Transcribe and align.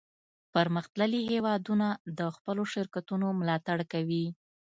پرمختللي 0.53 1.19
هیوادونه 1.29 1.87
د 2.17 2.19
خپلو 2.35 2.63
شرکتونو 2.73 3.27
ملاتړ 3.39 3.77
کوي 3.91 4.25